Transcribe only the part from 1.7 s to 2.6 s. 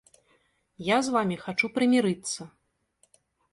прымірыцца.